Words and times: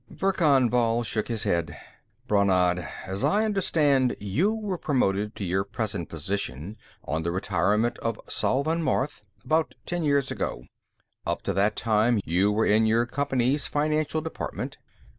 Verkan 0.09 0.67
Vall 0.67 1.03
shook 1.03 1.27
his 1.27 1.43
head. 1.43 1.77
"Brannad, 2.27 2.87
as 3.05 3.23
I 3.23 3.45
understand, 3.45 4.15
you 4.19 4.51
were 4.55 4.79
promoted 4.79 5.35
to 5.35 5.43
your 5.43 5.63
present 5.63 6.09
position 6.09 6.75
on 7.05 7.21
the 7.21 7.31
retirement 7.31 7.99
of 7.99 8.19
Salvan 8.27 8.81
Marth, 8.81 9.21
about 9.45 9.75
ten 9.85 10.01
years 10.03 10.31
ago; 10.31 10.63
up 11.23 11.43
to 11.43 11.53
that 11.53 11.75
time, 11.75 12.19
you 12.25 12.51
were 12.51 12.65
in 12.65 12.87
your 12.87 13.05
company's 13.05 13.67
financial 13.67 14.21
department. 14.21 14.79